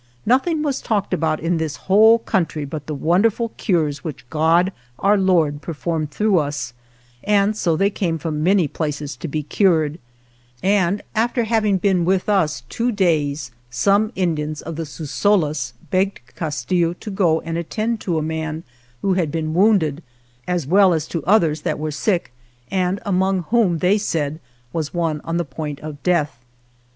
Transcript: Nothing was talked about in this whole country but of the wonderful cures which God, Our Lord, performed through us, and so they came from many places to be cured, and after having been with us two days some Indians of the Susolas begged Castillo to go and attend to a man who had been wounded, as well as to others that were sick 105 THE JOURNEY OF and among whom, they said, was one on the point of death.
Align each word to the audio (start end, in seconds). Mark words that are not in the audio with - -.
Nothing 0.25 0.63
was 0.63 0.81
talked 0.81 1.13
about 1.13 1.39
in 1.39 1.57
this 1.57 1.75
whole 1.75 2.17
country 2.17 2.65
but 2.65 2.77
of 2.81 2.85
the 2.87 2.95
wonderful 2.95 3.49
cures 3.49 4.03
which 4.03 4.27
God, 4.31 4.73
Our 4.97 5.15
Lord, 5.15 5.61
performed 5.61 6.09
through 6.09 6.39
us, 6.39 6.73
and 7.23 7.55
so 7.55 7.77
they 7.77 7.91
came 7.91 8.17
from 8.17 8.41
many 8.41 8.67
places 8.67 9.15
to 9.17 9.27
be 9.27 9.43
cured, 9.43 9.99
and 10.63 11.03
after 11.13 11.43
having 11.43 11.77
been 11.77 12.03
with 12.03 12.29
us 12.29 12.61
two 12.67 12.91
days 12.91 13.51
some 13.69 14.11
Indians 14.15 14.63
of 14.63 14.75
the 14.75 14.87
Susolas 14.87 15.73
begged 15.91 16.33
Castillo 16.35 16.93
to 16.93 17.11
go 17.11 17.39
and 17.41 17.55
attend 17.55 18.01
to 18.01 18.17
a 18.17 18.23
man 18.23 18.63
who 19.03 19.13
had 19.13 19.31
been 19.31 19.53
wounded, 19.53 20.01
as 20.47 20.65
well 20.65 20.93
as 20.95 21.05
to 21.09 21.23
others 21.25 21.61
that 21.61 21.77
were 21.77 21.91
sick 21.91 22.33
105 22.69 22.69
THE 22.69 22.79
JOURNEY 22.79 22.89
OF 22.89 22.89
and 22.89 23.01
among 23.07 23.43
whom, 23.51 23.77
they 23.77 23.99
said, 23.99 24.39
was 24.73 24.95
one 24.95 25.21
on 25.23 25.37
the 25.37 25.45
point 25.45 25.79
of 25.81 26.01
death. 26.01 26.43